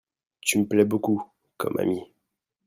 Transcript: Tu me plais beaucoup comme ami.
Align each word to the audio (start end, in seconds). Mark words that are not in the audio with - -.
Tu 0.41 0.57
me 0.57 0.67
plais 0.67 0.83
beaucoup 0.83 1.23
comme 1.57 1.77
ami. 1.77 2.01